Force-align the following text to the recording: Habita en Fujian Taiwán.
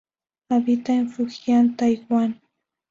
Habita 0.49 0.93
en 0.95 1.09
Fujian 1.11 1.75
Taiwán. 1.77 2.41